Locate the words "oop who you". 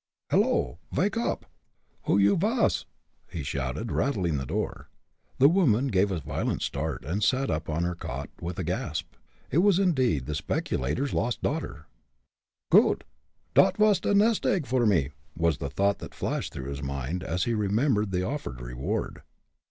1.15-2.35